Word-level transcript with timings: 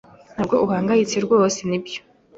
Ntabwo 0.33 0.55
uhangayitse 0.65 1.15
rwose, 1.25 1.59
nibyo? 1.69 1.99